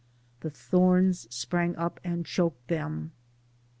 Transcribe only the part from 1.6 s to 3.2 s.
up and choked them."